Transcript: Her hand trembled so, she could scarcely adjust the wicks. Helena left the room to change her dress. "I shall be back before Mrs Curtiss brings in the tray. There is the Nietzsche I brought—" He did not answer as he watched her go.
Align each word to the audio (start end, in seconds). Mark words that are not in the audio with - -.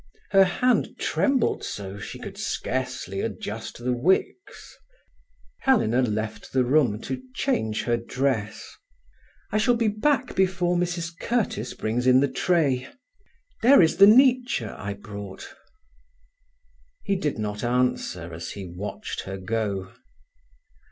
Her 0.31 0.45
hand 0.45 0.97
trembled 0.97 1.63
so, 1.63 1.99
she 1.99 2.17
could 2.17 2.35
scarcely 2.35 3.21
adjust 3.21 3.77
the 3.77 3.93
wicks. 3.93 4.75
Helena 5.59 6.01
left 6.01 6.53
the 6.53 6.63
room 6.63 6.99
to 7.01 7.21
change 7.35 7.83
her 7.83 7.97
dress. 7.97 8.67
"I 9.51 9.59
shall 9.59 9.75
be 9.75 9.89
back 9.89 10.35
before 10.35 10.75
Mrs 10.75 11.11
Curtiss 11.19 11.75
brings 11.75 12.07
in 12.07 12.19
the 12.19 12.27
tray. 12.31 12.87
There 13.61 13.79
is 13.79 13.97
the 13.97 14.07
Nietzsche 14.07 14.65
I 14.65 14.95
brought—" 14.95 15.53
He 17.03 17.15
did 17.15 17.37
not 17.37 17.63
answer 17.63 18.33
as 18.33 18.53
he 18.53 18.65
watched 18.65 19.21
her 19.25 19.37
go. 19.37 19.91